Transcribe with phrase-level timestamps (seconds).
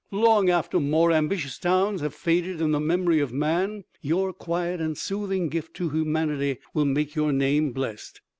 [0.09, 4.97] Long after more ambitious towns have faded in the memory of man your quiet and
[4.97, 8.19] soothing gift to humanity will make your name blessed.